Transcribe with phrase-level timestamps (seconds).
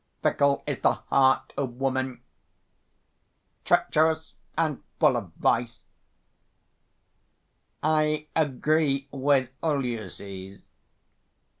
[0.23, 2.21] Fickle is the heart of woman
[3.63, 5.83] Treacherous and full of vice;
[7.83, 10.63] I agree with Ulysses.